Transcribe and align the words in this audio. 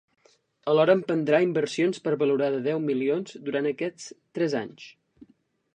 Alhora 0.71 0.93
emprendrà 0.99 1.41
inversions 1.47 2.01
per 2.07 2.15
valor 2.23 2.41
de 2.59 2.63
deu 2.69 2.83
milions 2.89 3.37
durant 3.51 3.73
aquests 3.73 4.11
tres 4.39 4.57
anys. 4.65 4.91